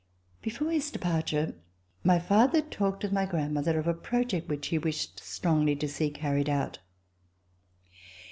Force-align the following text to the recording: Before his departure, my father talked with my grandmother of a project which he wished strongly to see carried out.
Before 0.41 0.71
his 0.71 0.89
departure, 0.89 1.53
my 2.03 2.17
father 2.17 2.63
talked 2.63 3.03
with 3.03 3.11
my 3.11 3.27
grandmother 3.27 3.77
of 3.77 3.85
a 3.85 3.93
project 3.93 4.49
which 4.49 4.69
he 4.69 4.79
wished 4.79 5.19
strongly 5.19 5.75
to 5.75 5.87
see 5.87 6.09
carried 6.09 6.49
out. 6.49 6.79